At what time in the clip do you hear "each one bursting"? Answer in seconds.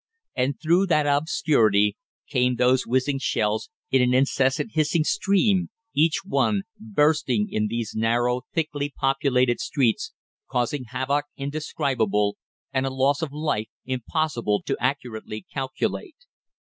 5.93-7.47